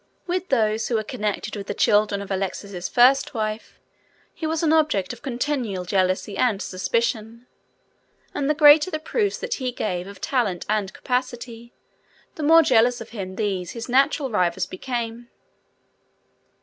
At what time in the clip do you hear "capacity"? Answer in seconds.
10.91-11.75